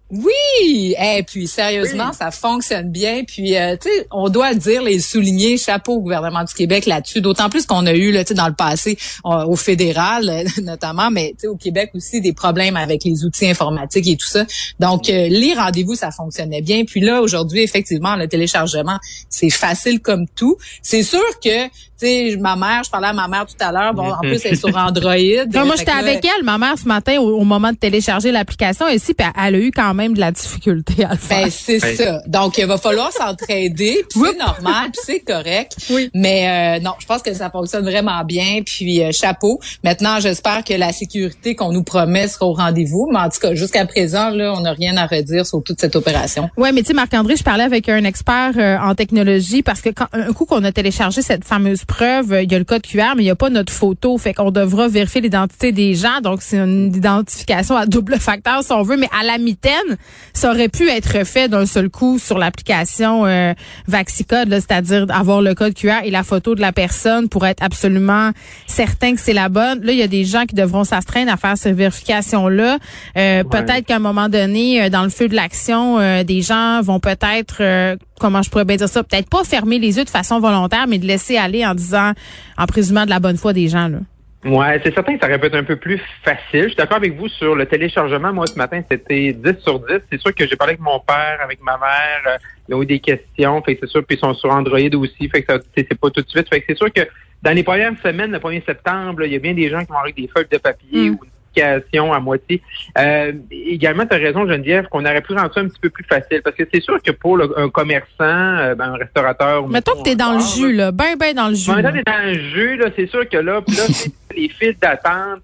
Oui, 0.09 0.95
et 0.97 1.21
puis 1.23 1.47
sérieusement, 1.47 2.13
ça 2.13 2.31
fonctionne 2.31 2.89
bien. 2.89 3.23
Puis 3.25 3.57
euh, 3.57 3.75
tu 3.75 3.89
sais, 3.89 4.07
on 4.09 4.29
doit 4.29 4.53
dire 4.53 4.81
les 4.81 4.99
souligner, 4.99 5.57
chapeau 5.57 5.95
au 5.95 5.99
gouvernement 5.99 6.45
du 6.45 6.53
Québec 6.53 6.85
là-dessus. 6.85 7.19
D'autant 7.19 7.49
plus 7.49 7.65
qu'on 7.65 7.85
a 7.85 7.93
eu 7.93 8.11
là, 8.13 8.23
tu 8.23 8.29
sais, 8.29 8.33
dans 8.33 8.47
le 8.47 8.53
passé 8.53 8.97
au 9.23 9.55
fédéral 9.57 10.45
notamment, 10.63 11.11
mais 11.11 11.31
tu 11.31 11.41
sais, 11.41 11.47
au 11.47 11.57
Québec 11.57 11.91
aussi 11.93 12.21
des 12.21 12.31
problèmes 12.31 12.77
avec 12.77 13.03
les 13.03 13.25
outils 13.25 13.49
informatiques 13.49 14.07
et 14.07 14.15
tout 14.15 14.27
ça. 14.27 14.45
Donc 14.79 15.09
euh, 15.09 15.27
les 15.27 15.53
rendez-vous, 15.53 15.95
ça 15.95 16.11
fonctionnait 16.11 16.61
bien. 16.61 16.85
Puis 16.85 17.01
là, 17.01 17.21
aujourd'hui, 17.21 17.61
effectivement, 17.61 18.15
le 18.15 18.29
téléchargement, 18.29 18.99
c'est 19.29 19.49
facile 19.49 19.99
comme 19.99 20.25
tout. 20.35 20.57
C'est 20.81 21.03
sûr 21.03 21.39
que 21.43 21.67
tu 21.99 22.05
sais, 22.05 22.37
ma 22.39 22.55
mère, 22.55 22.83
je 22.83 22.91
parlais 22.91 23.07
à 23.07 23.13
ma 23.13 23.27
mère 23.27 23.47
tout 23.47 23.55
à 23.59 23.71
l'heure. 23.71 23.91
Bon, 23.91 24.11
en 24.11 24.19
plus, 24.19 24.39
elle 24.45 24.53
est 24.53 24.55
sur 24.55 24.75
Android. 24.77 25.15
moi, 25.15 25.75
j'étais 25.75 25.91
avec 25.91 26.23
elle, 26.23 26.43
ma 26.43 26.59
mère, 26.59 26.77
ce 26.77 26.87
matin, 26.87 27.19
au, 27.19 27.43
moment 27.43 27.71
de 27.71 27.77
télécharger 27.77 28.31
l'application. 28.31 28.87
Et 28.87 28.99
si, 28.99 29.15
elle 29.17 29.55
a 29.55 29.57
eu 29.57 29.71
quand 29.71 29.95
même 29.97 30.13
de 30.13 30.19
la 30.19 30.31
difficulté 30.31 31.03
à 31.03 31.11
le 31.11 31.17
faire. 31.17 31.43
Ben, 31.43 31.51
c'est 31.51 31.79
ça. 31.79 32.21
Donc, 32.27 32.57
il 32.57 32.65
va 32.65 32.77
falloir 32.77 33.11
s'entraider. 33.11 34.05
Puis 34.09 34.21
c'est 34.23 34.37
normal, 34.37 34.91
puis 34.91 35.01
c'est 35.03 35.19
correct. 35.19 35.75
Oui. 35.89 36.09
Mais 36.13 36.77
euh, 36.77 36.83
non, 36.83 36.91
je 36.99 37.05
pense 37.05 37.21
que 37.21 37.33
ça 37.33 37.49
fonctionne 37.49 37.83
vraiment 37.83 38.23
bien. 38.23 38.61
Puis 38.65 39.03
euh, 39.03 39.11
chapeau. 39.11 39.59
Maintenant, 39.83 40.19
j'espère 40.19 40.63
que 40.63 40.73
la 40.73 40.93
sécurité 40.93 41.55
qu'on 41.55 41.71
nous 41.71 41.83
promet 41.83 42.27
sera 42.27 42.45
au 42.45 42.53
rendez-vous. 42.53 43.09
Mais 43.11 43.19
en 43.19 43.29
tout 43.29 43.39
cas, 43.39 43.53
jusqu'à 43.55 43.85
présent, 43.85 44.29
là, 44.29 44.53
on 44.55 44.61
n'a 44.61 44.73
rien 44.73 44.95
à 44.97 45.05
redire 45.05 45.45
sur 45.45 45.63
toute 45.63 45.79
cette 45.79 45.95
opération. 45.95 46.49
Ouais, 46.57 46.71
mais 46.71 46.81
tu 46.81 46.87
sais, 46.87 46.93
Marc-André, 46.93 47.35
je 47.35 47.43
parlais 47.43 47.63
avec 47.63 47.89
un 47.89 48.03
expert 48.03 48.53
euh, 48.57 48.77
en 48.77 48.95
technologie 48.95 49.63
parce 49.63 49.81
que 49.81 49.89
quand 49.89 50.07
un 50.13 50.31
coup 50.33 50.45
qu'on 50.45 50.63
a 50.63 50.71
téléchargé 50.71 51.21
cette 51.21 51.43
fameuse 51.43 51.85
preuve, 51.85 52.39
il 52.43 52.51
y 52.51 52.55
a 52.55 52.59
le 52.59 52.65
code 52.65 52.83
QR, 52.83 53.15
mais 53.15 53.23
il 53.23 53.25
n'y 53.25 53.31
a 53.31 53.35
pas 53.35 53.49
notre 53.49 53.73
photo. 53.73 54.17
Fait 54.17 54.33
qu'on 54.33 54.51
devra 54.51 54.87
vérifier 54.87 55.21
l'identité 55.21 55.71
des 55.71 55.95
gens. 55.95 56.21
Donc, 56.21 56.41
c'est 56.41 56.57
une 56.57 56.93
identification 56.95 57.75
à 57.75 57.85
double 57.85 58.17
facteur, 58.19 58.63
si 58.63 58.71
on 58.71 58.83
veut. 58.83 58.97
Mais 58.97 59.09
à 59.17 59.23
la 59.23 59.37
mitaine, 59.37 59.86
ça 60.33 60.51
aurait 60.51 60.69
pu 60.69 60.89
être 60.89 61.25
fait 61.25 61.49
d'un 61.49 61.65
seul 61.65 61.89
coup 61.89 62.19
sur 62.19 62.37
l'application 62.37 63.25
euh, 63.25 63.53
Vaxicode, 63.87 64.49
c'est-à-dire 64.51 65.05
avoir 65.09 65.41
le 65.41 65.55
code 65.55 65.73
QR 65.73 66.01
et 66.03 66.11
la 66.11 66.23
photo 66.23 66.55
de 66.55 66.61
la 66.61 66.71
personne 66.71 67.29
pour 67.29 67.45
être 67.45 67.63
absolument 67.63 68.31
certain 68.65 69.15
que 69.15 69.21
c'est 69.21 69.33
la 69.33 69.49
bonne. 69.49 69.81
Là, 69.83 69.91
il 69.91 69.97
y 69.97 70.03
a 70.03 70.07
des 70.07 70.25
gens 70.25 70.45
qui 70.45 70.55
devront 70.55 70.83
s'astreindre 70.83 71.31
à 71.31 71.37
faire 71.37 71.57
cette 71.57 71.75
vérification-là. 71.75 72.77
Euh, 73.17 73.43
peut-être 73.43 73.85
qu'à 73.85 73.95
un 73.95 73.99
moment 73.99 74.29
donné, 74.29 74.83
euh, 74.83 74.89
dans 74.89 75.03
le 75.03 75.09
feu 75.09 75.27
de 75.27 75.35
l'action, 75.35 75.99
euh, 75.99 76.23
des 76.23 76.41
gens 76.41 76.81
vont 76.81 76.99
peut-être 76.99 77.97
comment 78.19 78.41
je 78.41 78.49
pourrais 78.49 78.65
bien 78.65 78.77
dire 78.77 78.89
ça, 78.89 79.03
peut-être 79.03 79.29
pas 79.29 79.43
fermer 79.43 79.79
les 79.79 79.97
yeux 79.97 80.03
de 80.03 80.09
façon 80.09 80.39
volontaire, 80.39 80.85
mais 80.87 80.97
de 80.97 81.05
laisser 81.05 81.37
aller 81.37 81.65
en 81.65 81.75
disant, 81.75 82.13
en 82.57 82.65
présumant 82.65 83.05
de 83.05 83.09
la 83.09 83.19
bonne 83.19 83.37
foi 83.37 83.53
des 83.53 83.67
gens. 83.67 83.87
Là. 83.87 83.99
Ouais, 84.45 84.79
c'est 84.83 84.93
certain 84.93 85.15
que 85.15 85.19
ça 85.19 85.27
aurait 85.27 85.39
pu 85.39 85.47
être 85.47 85.55
un 85.55 85.63
peu 85.63 85.75
plus 85.75 85.99
facile. 86.23 86.63
Je 86.63 86.67
suis 86.67 86.75
d'accord 86.75 86.97
avec 86.97 87.17
vous 87.17 87.27
sur 87.27 87.55
le 87.55 87.65
téléchargement. 87.65 88.31
Moi, 88.31 88.45
ce 88.45 88.55
matin, 88.55 88.81
c'était 88.89 89.33
10 89.33 89.59
sur 89.61 89.79
10. 89.79 89.99
C'est 90.11 90.21
sûr 90.21 90.33
que 90.33 90.47
j'ai 90.47 90.55
parlé 90.55 90.73
avec 90.73 90.81
mon 90.81 90.99
père, 90.99 91.39
avec 91.43 91.61
ma 91.63 91.77
mère. 91.77 92.21
Euh, 92.27 92.37
ils 92.69 92.75
ont 92.75 92.83
eu 92.83 92.85
des 92.85 92.99
questions. 92.99 93.61
Fait 93.63 93.75
que 93.75 93.85
c'est 93.85 93.91
sûr, 93.91 94.05
puis 94.05 94.15
ils 94.15 94.19
sont 94.19 94.33
sur 94.35 94.51
Android 94.51 94.79
aussi. 94.95 95.27
Fait 95.29 95.41
que 95.41 95.53
c'est 95.75 95.99
pas 95.99 96.09
tout 96.11 96.21
de 96.21 96.29
suite. 96.29 96.47
Fait 96.49 96.61
que 96.61 96.65
c'est 96.69 96.77
sûr 96.77 96.93
que 96.93 97.01
dans 97.41 97.51
les 97.51 97.63
premières 97.63 97.93
semaines, 98.03 98.31
le 98.31 98.39
1er 98.39 98.63
septembre, 98.63 99.23
il 99.25 99.33
y 99.33 99.35
a 99.35 99.39
bien 99.39 99.53
des 99.53 99.69
gens 99.69 99.83
qui 99.83 99.91
vont 99.91 99.99
avec 99.99 100.15
des 100.15 100.27
feuilles 100.27 100.47
de 100.51 100.57
papier 100.57 101.09
mm. 101.09 101.15
ou 101.15 102.13
à 102.13 102.19
moitié. 102.19 102.61
Euh, 102.97 103.33
également, 103.51 104.05
tu 104.05 104.15
as 104.15 104.19
raison, 104.19 104.47
Geneviève, 104.47 104.87
qu'on 104.89 105.03
aurait 105.03 105.21
pu 105.21 105.33
rendre 105.33 105.53
ça 105.53 105.61
un 105.61 105.67
petit 105.67 105.79
peu 105.79 105.89
plus 105.89 106.03
facile. 106.03 106.41
Parce 106.43 106.55
que 106.55 106.63
c'est 106.71 106.81
sûr 106.81 107.01
que 107.01 107.11
pour 107.11 107.39
un 107.55 107.69
commerçant, 107.69 108.07
euh, 108.19 108.75
ben, 108.75 108.93
un 108.93 108.97
restaurateur... 108.97 109.67
Mettons 109.67 109.95
que 109.97 110.03
tu 110.03 110.09
es 110.11 110.15
dans 110.15 110.33
le 110.33 110.39
jus, 110.39 110.73
là. 110.73 110.91
Ben, 110.91 111.15
ben 111.17 111.33
dans 111.33 111.49
le 111.49 111.55
jus. 111.55 111.71
Mettons 111.71 111.93
que 111.93 112.03
dans 112.03 112.25
le 112.25 112.33
jus, 112.33 112.77
là, 112.77 112.89
c'est 112.95 113.07
sûr 113.07 113.27
que 113.27 113.37
là, 113.37 113.61
là 113.67 113.83
les 114.37 114.49
files 114.49 114.75
d'attente, 114.79 115.41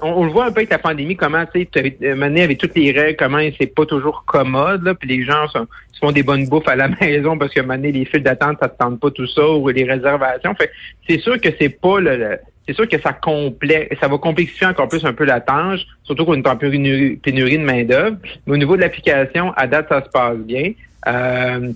on, 0.00 0.24
le 0.24 0.30
voit 0.30 0.46
un 0.46 0.52
peu 0.52 0.58
avec 0.58 0.70
la 0.70 0.78
pandémie, 0.78 1.16
comment, 1.16 1.44
tu 1.46 1.66
sais, 1.74 2.14
mené 2.14 2.42
avec 2.42 2.58
toutes 2.58 2.76
les 2.76 2.92
règles, 2.92 3.16
comment 3.16 3.38
c'est 3.58 3.74
pas 3.74 3.86
toujours 3.86 4.24
commode, 4.26 4.84
là, 4.84 4.94
puis 4.94 5.08
les 5.08 5.24
gens 5.24 5.48
se 5.48 5.58
font 6.00 6.12
des 6.12 6.22
bonnes 6.22 6.46
bouffes 6.46 6.68
à 6.68 6.76
la 6.76 6.88
maison 7.00 7.38
parce 7.38 7.52
que 7.52 7.60
mener 7.60 7.92
les 7.92 8.04
files 8.04 8.22
d'attente, 8.22 8.58
ça 8.60 8.68
te 8.68 8.78
tente 8.78 9.00
pas 9.00 9.10
tout 9.10 9.26
ça, 9.26 9.48
ou 9.48 9.68
les 9.68 9.84
réservations. 9.84 10.54
Fait 10.54 10.70
c'est 11.08 11.18
sûr 11.18 11.40
que 11.40 11.48
c'est 11.58 11.70
pas 11.70 12.00
le 12.00 12.38
c'est 12.68 12.74
sûr 12.74 12.88
que 12.88 13.00
ça 13.00 13.12
complète, 13.12 13.96
ça 14.00 14.08
va 14.08 14.18
complexifier 14.18 14.66
encore 14.66 14.88
plus 14.88 15.04
un 15.04 15.12
peu 15.12 15.24
la 15.24 15.40
tâche, 15.40 15.86
surtout 16.02 16.24
qu'on 16.24 16.34
est 16.34 16.48
en 16.48 16.56
pénurie, 16.56 17.14
pénurie 17.16 17.58
de 17.58 17.62
main-d'œuvre. 17.62 18.16
Mais 18.44 18.54
au 18.54 18.56
niveau 18.56 18.74
de 18.74 18.80
l'application, 18.80 19.52
à 19.52 19.68
date, 19.68 19.86
ça 19.88 20.02
se 20.02 20.10
passe 20.10 20.38
bien. 20.38 20.72
Euh, 21.06 21.70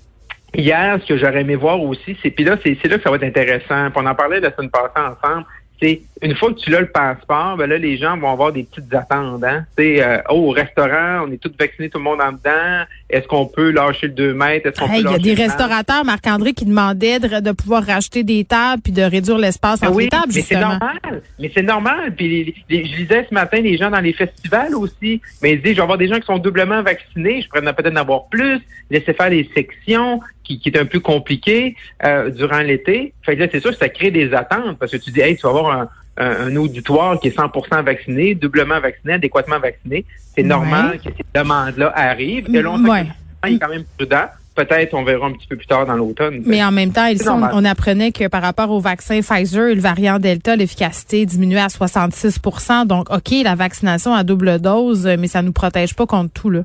hier, 0.52 0.98
ce 1.00 1.06
que 1.06 1.16
j'aurais 1.16 1.42
aimé 1.42 1.54
voir 1.54 1.80
aussi, 1.80 2.16
c'est 2.20 2.30
puis 2.32 2.42
là, 2.42 2.56
c'est 2.60 2.84
là 2.88 2.96
que 2.96 3.04
ça 3.04 3.10
va 3.10 3.16
être 3.16 3.22
intéressant. 3.22 3.90
on 3.94 4.04
en 4.04 4.16
parlait 4.16 4.40
la 4.40 4.52
semaine 4.52 4.70
passée 4.70 4.90
ensemble 4.96 5.46
c'est 5.80 6.02
une 6.22 6.36
fois 6.36 6.52
que 6.52 6.58
tu 6.58 6.74
as 6.76 6.80
le 6.80 6.90
passeport, 6.90 7.56
ben 7.56 7.66
là, 7.68 7.78
les 7.78 7.96
gens 7.96 8.16
vont 8.18 8.30
avoir 8.30 8.52
des 8.52 8.64
petites 8.64 8.92
attentes. 8.94 9.42
Hein? 9.42 9.64
Euh, 9.78 10.18
oh, 10.28 10.48
au 10.48 10.50
restaurant, 10.50 11.24
on 11.26 11.32
est 11.32 11.38
tous 11.38 11.52
vaccinés, 11.58 11.88
tout 11.88 11.98
le 11.98 12.04
monde 12.04 12.20
en 12.20 12.32
dedans. 12.32 12.84
Est-ce 13.08 13.26
qu'on 13.26 13.46
peut 13.46 13.70
lâcher 13.70 14.08
le 14.08 14.12
2 14.12 14.34
mètres? 14.34 14.66
Est-ce 14.66 14.80
qu'on 14.80 14.92
Il 14.92 15.02
y 15.02 15.06
a 15.14 15.18
des 15.18 15.34
restaurateurs, 15.34 16.04
Marc-André, 16.04 16.52
qui 16.52 16.66
demandaient 16.66 17.20
de, 17.20 17.52
pouvoir 17.52 17.84
racheter 17.84 18.22
des 18.22 18.44
tables 18.44 18.82
puis 18.82 18.92
de 18.92 19.02
réduire 19.02 19.38
l'espace 19.38 19.80
ben 19.80 19.88
entre 19.88 20.00
les 20.00 20.08
tables, 20.08 20.32
mais 20.34 20.42
c'est 20.42 20.60
normal. 20.60 21.22
Mais 21.38 21.50
c'est 21.54 21.62
normal. 21.62 22.14
Puis 22.14 22.54
je 22.68 22.76
disais 22.76 23.26
ce 23.28 23.34
matin, 23.34 23.60
les 23.60 23.76
gens 23.76 23.90
dans 23.90 24.00
les 24.00 24.12
festivals 24.12 24.74
aussi, 24.74 25.20
mais 25.42 25.52
ils 25.52 25.62
disent, 25.62 25.72
je 25.72 25.76
vais 25.76 25.82
avoir 25.82 25.98
des 25.98 26.08
gens 26.08 26.20
qui 26.20 26.26
sont 26.26 26.38
doublement 26.38 26.82
vaccinés, 26.82 27.42
je 27.42 27.48
pourrais 27.48 27.62
peut-être 27.62 27.92
en 27.92 27.96
avoir 27.96 28.28
plus, 28.28 28.60
laisser 28.90 29.14
faire 29.14 29.30
des 29.30 29.48
sections, 29.54 30.20
qui, 30.58 30.68
est 30.68 30.78
un 30.78 30.86
peu 30.86 31.00
compliqué 31.00 31.76
euh, 32.04 32.30
durant 32.30 32.58
l'été. 32.58 33.12
Fait 33.22 33.36
que 33.36 33.42
là, 33.42 33.48
c'est 33.50 33.60
sûr 33.60 33.70
que 33.70 33.76
ça 33.76 33.88
crée 33.88 34.10
des 34.10 34.34
attentes 34.34 34.78
parce 34.78 34.92
que 34.92 34.96
tu 34.96 35.10
dis, 35.10 35.20
hey, 35.20 35.36
tu 35.36 35.42
vas 35.42 35.50
avoir 35.50 35.70
un, 35.70 35.88
auditoire 36.56 37.18
qui 37.20 37.28
est 37.28 37.36
100% 37.36 37.84
vacciné, 37.84 38.34
doublement 38.34 38.80
vacciné, 38.80 39.14
adéquatement 39.14 39.58
vacciné. 39.58 40.04
C'est 40.34 40.42
normal 40.42 40.98
que 40.98 41.10
ces 41.16 41.24
demandes-là 41.34 41.92
arrivent. 41.94 42.54
Et 42.54 42.62
là, 42.62 42.70
on 42.70 42.84
ouais. 42.84 43.06
est 43.44 43.58
quand 43.58 43.68
même 43.68 43.84
prudent. 43.96 44.26
Peut-être 44.54 44.94
on 44.94 45.04
verra 45.04 45.26
un 45.26 45.32
petit 45.32 45.46
peu 45.46 45.56
plus 45.56 45.66
tard 45.66 45.86
dans 45.86 45.94
l'automne. 45.94 46.42
Mais 46.44 46.62
en 46.62 46.72
même 46.72 46.92
temps, 46.92 47.08
on, 47.52 47.64
apprenait 47.64 48.12
que 48.12 48.26
par 48.26 48.42
rapport 48.42 48.70
au 48.70 48.80
vaccin 48.80 49.20
Pfizer, 49.20 49.74
le 49.74 49.80
variant 49.80 50.18
Delta, 50.18 50.56
l'efficacité 50.56 51.24
diminuait 51.24 51.60
à 51.60 51.68
66% 51.68 52.86
Donc, 52.86 53.10
OK, 53.10 53.30
la 53.42 53.54
vaccination 53.54 54.12
à 54.12 54.24
double 54.24 54.58
dose, 54.58 55.08
mais 55.18 55.28
ça 55.28 55.40
nous 55.40 55.52
protège 55.52 55.94
pas 55.94 56.06
contre 56.06 56.32
tout, 56.32 56.50
là. 56.50 56.64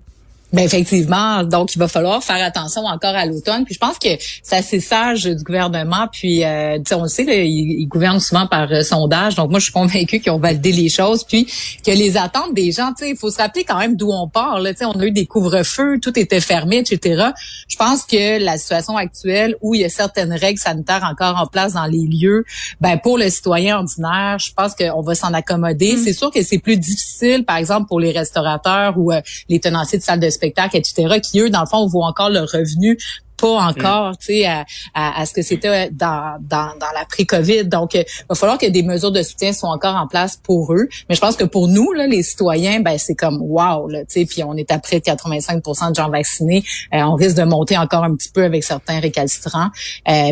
Ben 0.56 0.64
effectivement, 0.64 1.44
donc 1.44 1.76
il 1.76 1.80
va 1.80 1.90
falloir 1.90 2.24
faire 2.24 2.42
attention 2.42 2.86
encore 2.86 3.14
à 3.14 3.26
l'automne. 3.26 3.66
Puis 3.66 3.74
je 3.74 3.80
pense 3.80 4.00
que 4.00 4.08
c'est 4.42 4.56
assez 4.56 4.80
sage 4.80 5.26
du 5.26 5.44
gouvernement. 5.44 6.08
Puis 6.10 6.46
euh, 6.46 6.78
on 6.94 7.04
le 7.04 7.10
sait, 7.10 7.26
il, 7.46 7.86
gouverne 7.88 8.22
souvent 8.22 8.48
par 8.48 8.72
euh, 8.72 8.82
sondage. 8.82 9.36
Donc 9.36 9.50
moi, 9.50 9.60
je 9.60 9.66
suis 9.66 9.74
convaincue 9.74 10.22
qu'ils 10.22 10.32
ont 10.32 10.40
validé 10.40 10.72
les 10.72 10.88
choses. 10.88 11.26
Puis 11.26 11.46
que 11.86 11.92
les 11.92 12.16
attentes 12.16 12.54
des 12.54 12.72
gens, 12.72 12.94
tu 12.98 13.04
sais, 13.04 13.10
il 13.10 13.18
faut 13.18 13.30
se 13.30 13.38
rappeler 13.38 13.66
quand 13.66 13.78
même 13.78 13.98
d'où 13.98 14.10
on 14.14 14.30
part. 14.30 14.62
Là, 14.62 14.72
on 14.84 14.98
a 14.98 15.06
eu 15.06 15.12
des 15.12 15.26
couvre-feux, 15.26 16.00
tout 16.00 16.18
était 16.18 16.40
fermé, 16.40 16.78
etc. 16.78 17.32
Je 17.68 17.76
pense 17.76 18.04
que 18.04 18.42
la 18.42 18.58
situation 18.58 18.96
actuelle 18.96 19.58
où 19.60 19.76
il 19.76 19.82
y 19.82 19.84
a 19.84 19.90
certaines 19.90 20.32
règles 20.32 20.60
sanitaires 20.60 21.04
encore 21.04 21.36
en 21.38 21.48
place 21.48 21.74
dans 21.74 21.86
les 21.86 22.08
lieux, 22.08 22.46
ben 22.80 22.98
pour 22.98 23.18
le 23.18 23.30
citoyen 23.30 23.80
ordinaire, 23.80 24.40
je 24.40 24.54
pense 24.54 24.74
qu'on 24.74 25.02
va 25.02 25.16
s'en 25.16 25.34
accommoder. 25.34 25.96
Mm. 25.96 25.98
C'est 25.98 26.14
sûr 26.14 26.32
que 26.32 26.42
c'est 26.44 26.60
plus 26.60 26.78
difficile, 26.78 27.44
par 27.44 27.58
exemple, 27.58 27.88
pour 27.88 28.00
les 28.00 28.12
restaurateurs 28.12 28.98
ou 28.98 29.12
euh, 29.12 29.20
les 29.50 29.60
tenanciers 29.60 30.00
de 30.00 30.04
salles 30.04 30.22
de 30.22 30.30
spectacle, 30.30 30.45
etc., 30.74 31.20
qui, 31.22 31.40
eux, 31.40 31.50
dans 31.50 31.62
le 31.62 31.68
fond, 31.68 31.86
voient 31.88 32.08
encore 32.08 32.30
leur 32.30 32.50
revenu 32.50 32.98
pas 33.38 33.68
encore, 33.68 34.18
tu 34.18 34.28
sais, 34.28 34.46
à, 34.46 34.66
à, 34.94 35.26
ce 35.26 35.34
que 35.34 35.42
c'était 35.42 35.90
dans, 35.92 36.38
dans, 36.42 36.78
dans 36.80 36.92
la 36.94 37.06
pré-Covid. 37.10 37.66
Donc, 37.66 37.94
il 37.94 38.06
va 38.30 38.36
falloir 38.36 38.58
que 38.58 38.68
des 38.68 38.84
mesures 38.84 39.12
de 39.12 39.24
soutien 39.24 39.54
soient 39.54 39.70
encore 39.70 39.96
en 39.96 40.08
place 40.08 40.38
pour 40.38 40.74
eux. 40.74 40.88
Mais 41.10 41.16
je 41.16 41.22
pense 41.22 41.36
que 41.36 41.44
pour 41.44 41.68
nous, 41.68 41.92
là, 41.94 42.08
les 42.08 42.24
citoyens, 42.24 42.80
ben 42.80 42.98
c'est 42.98 43.16
comme 43.16 43.42
wow, 43.42 43.88
là, 43.88 44.00
tu 44.06 44.22
sais, 44.22 44.26
puis 44.26 44.44
on 44.44 44.56
est 44.56 44.72
à 44.72 44.80
près 44.80 45.00
de 45.00 45.06
85% 45.06 45.90
de 45.90 45.96
gens 45.96 46.10
vaccinés. 46.10 46.64
on 46.92 47.16
risque 47.16 47.38
de 47.38 47.44
monter 47.44 47.78
encore 47.78 48.04
un 48.04 48.16
petit 48.16 48.30
peu 48.30 48.44
avec 48.44 48.64
certains 48.64 49.00
récalcitrants. 49.00 49.70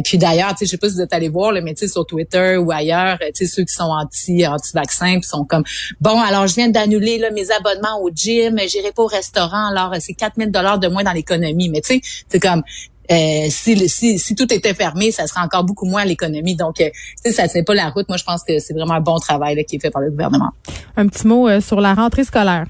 puis 0.04 0.18
d'ailleurs, 0.18 0.52
tu 0.52 0.60
sais, 0.60 0.66
je 0.66 0.72
sais 0.72 0.78
pas 0.78 0.90
si 0.90 0.96
vous 0.96 1.02
êtes 1.02 1.14
allé 1.14 1.30
voir, 1.30 1.52
le 1.52 1.62
mais 1.62 1.74
tu 1.74 1.88
sais, 1.88 1.92
sur 1.92 2.06
Twitter 2.06 2.58
ou 2.58 2.72
ailleurs, 2.72 3.18
tu 3.20 3.32
sais, 3.34 3.46
ceux 3.46 3.64
qui 3.64 3.74
sont 3.74 3.84
anti 3.84 4.46
anti 4.46 4.72
vaccins, 4.74 5.20
puis 5.20 5.28
sont 5.28 5.46
comme 5.46 5.64
bon, 6.02 6.20
alors 6.22 6.48
je 6.48 6.56
viens 6.56 6.70
d'annuler 6.70 7.18
là 7.18 7.32
mes 7.32 7.52
abonnements 7.52 8.02
au 8.02 8.10
gym, 8.14 8.60
j'irai 8.68 8.92
pas 8.92 9.04
au 9.04 9.08
restaurant, 9.08 9.70
alors 9.72 9.94
c'est 10.00 10.14
4000 10.14 10.52
dollars 10.52 10.80
de 10.80 10.88
moins 10.88 11.04
dans 11.04 11.12
l'économie. 11.12 11.70
Mais 11.70 11.82
tu 11.82 11.96
sais, 11.96 12.02
c'est 12.30 12.40
comme 12.40 12.64
euh, 13.12 13.48
si, 13.50 13.90
si, 13.90 14.18
si, 14.18 14.36
tout 14.36 14.52
était 14.54 14.74
fermé, 14.74 15.12
ça 15.12 15.28
serait 15.28 15.42
encore 15.42 15.64
beaucoup 15.64 15.86
moins 15.86 16.04
à 16.04 16.06
l'économie. 16.06 16.56
Donc, 16.56 16.80
euh, 16.80 16.90
ça 17.32 17.48
c'est 17.48 17.64
pas 17.64 17.74
la 17.74 17.90
route. 17.90 18.08
Moi, 18.08 18.18
je 18.18 18.24
pense 18.24 18.44
que 18.44 18.60
c'est 18.60 18.74
vraiment 18.74 18.94
un 18.94 19.02
bon 19.02 19.20
travail 19.20 19.56
là, 19.56 19.64
qui 19.64 19.76
est 19.76 19.80
fait 19.80 19.92
par 19.92 20.02
le 20.02 20.12
gouvernement. 20.12 20.52
Un 20.96 21.08
petit 21.08 21.28
mot 21.28 21.48
euh, 21.48 21.60
sur 21.60 21.82
la 21.82 21.94
rentrée 21.94 22.24
scolaire. 22.24 22.66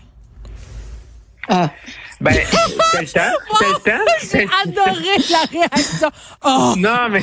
Ah. 1.50 1.70
Ben, 2.22 2.34
c'est 2.92 3.02
le 3.02 3.08
temps. 3.08 3.20
C'est 3.58 3.68
le 3.68 3.80
temps. 3.84 4.06
J'ai 4.32 4.48
adoré 4.64 5.18
la 5.30 5.60
réaction. 5.60 6.08
Oh. 6.46 6.74
Non, 6.78 7.10
mais, 7.12 7.22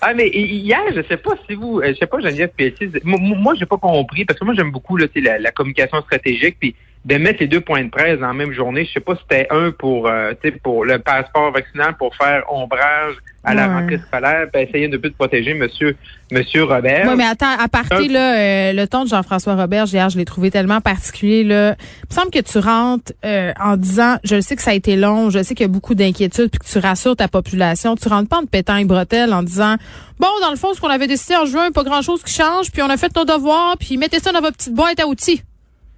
ah, 0.00 0.14
mais 0.14 0.28
hier, 0.28 0.80
je 0.94 1.02
sais 1.06 1.18
pas 1.18 1.32
si 1.46 1.54
vous, 1.54 1.82
je 1.84 1.92
sais 1.94 2.06
pas, 2.06 2.18
Geneviève 2.20 2.48
Pétis, 2.56 2.88
moi, 3.04 3.18
moi 3.20 3.54
j'ai 3.58 3.66
pas 3.66 3.76
compris, 3.76 4.24
parce 4.24 4.38
que 4.38 4.46
moi, 4.46 4.54
j'aime 4.54 4.70
beaucoup, 4.70 4.96
là, 4.96 5.06
la, 5.16 5.38
la 5.38 5.50
communication 5.50 6.00
stratégique, 6.00 6.56
puis 6.58 6.74
de 7.08 7.16
mettre 7.16 7.40
les 7.40 7.46
deux 7.46 7.62
points 7.62 7.82
de 7.84 7.88
presse 7.88 8.20
dans 8.20 8.26
la 8.26 8.34
même 8.34 8.52
journée. 8.52 8.84
Je 8.84 8.92
sais 8.92 9.00
pas 9.00 9.14
si 9.14 9.22
c'était 9.22 9.46
un 9.50 9.70
pour 9.70 10.06
euh, 10.08 10.34
pour 10.62 10.84
le 10.84 10.98
passeport 10.98 11.50
vaccinal 11.52 11.96
pour 11.96 12.14
faire 12.14 12.42
ombrage 12.52 13.14
à 13.44 13.54
la 13.54 13.66
rentrée 13.66 13.98
scolaire, 14.06 14.46
puis 14.52 14.62
essayer 14.62 14.88
de 14.88 14.98
plus 14.98 15.08
de 15.08 15.14
protéger 15.14 15.54
monsieur 15.54 15.96
monsieur 16.30 16.64
Robert. 16.64 17.06
Oui, 17.08 17.14
mais 17.16 17.24
attends, 17.24 17.56
à 17.58 17.66
partir 17.68 18.12
là, 18.12 18.36
euh, 18.36 18.72
le 18.74 18.86
ton 18.86 19.04
de 19.04 19.08
Jean-François 19.08 19.54
Robert 19.54 19.86
hier, 19.86 20.10
je 20.10 20.18
l'ai 20.18 20.26
trouvé 20.26 20.50
tellement 20.50 20.82
particulier 20.82 21.44
là. 21.44 21.76
Il 22.02 22.08
me 22.10 22.14
semble 22.14 22.30
que 22.30 22.40
tu 22.40 22.58
rentres 22.58 23.12
euh, 23.24 23.52
en 23.58 23.78
disant 23.78 24.16
je 24.22 24.38
sais 24.42 24.54
que 24.54 24.60
ça 24.60 24.72
a 24.72 24.74
été 24.74 24.96
long, 24.96 25.30
je 25.30 25.42
sais 25.42 25.54
qu'il 25.54 25.64
y 25.64 25.70
a 25.70 25.72
beaucoup 25.72 25.94
d'inquiétudes 25.94 26.50
puis 26.50 26.58
que 26.58 26.66
tu 26.66 26.78
rassures 26.78 27.16
ta 27.16 27.28
population, 27.28 27.96
tu 27.96 28.06
rentres 28.08 28.28
pas 28.28 28.38
en 28.38 28.42
te 28.42 28.50
pétant 28.50 28.76
les 28.76 28.84
bretelles 28.84 29.32
en 29.32 29.42
disant 29.42 29.76
bon 30.18 30.28
dans 30.42 30.50
le 30.50 30.56
fond 30.56 30.74
ce 30.74 30.80
qu'on 30.82 30.88
avait 30.88 31.06
décidé 31.06 31.36
en 31.36 31.46
juin, 31.46 31.70
pas 31.70 31.84
grand-chose 31.84 32.22
qui 32.22 32.34
change, 32.34 32.70
puis 32.70 32.82
on 32.82 32.90
a 32.90 32.98
fait 32.98 33.16
nos 33.16 33.24
devoirs, 33.24 33.78
puis 33.78 33.96
mettez 33.96 34.18
ça 34.18 34.30
dans 34.30 34.42
votre 34.42 34.58
petite 34.58 34.74
boîte 34.74 35.00
à 35.00 35.06
outils. 35.06 35.42